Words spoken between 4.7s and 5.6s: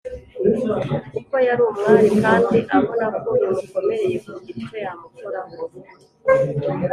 yamukoraho.